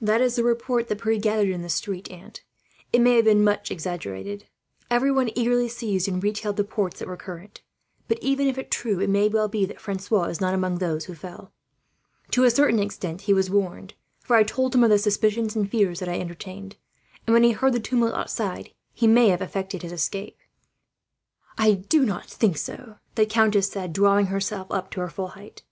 [0.00, 2.44] "That is the report that Pierre gathered in the street, aunt.
[2.92, 4.46] It may have been exaggerated.
[4.92, 7.60] Everyone eagerly seized and retailed the reports that were current.
[8.06, 11.16] But even if true, it may well be that Francois is not among those who
[11.16, 11.52] fell.
[12.30, 15.98] To a certain extent he was warned, for I told him the suspicions and fears
[15.98, 16.76] that I entertained;
[17.26, 20.38] and when he heard the tumult outside, he may have effected his escape."
[21.58, 25.62] "I do not think so," the countess said, drawing herself up to her full height.